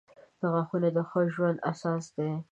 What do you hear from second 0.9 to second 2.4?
د ښه ژوند اساس دي.